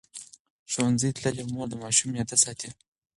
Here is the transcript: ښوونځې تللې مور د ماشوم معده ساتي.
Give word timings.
ښوونځې 0.71 1.09
تللې 1.17 1.43
مور 1.51 1.67
د 1.69 1.73
ماشوم 1.83 2.09
معده 2.13 2.37
ساتي. 2.43 2.69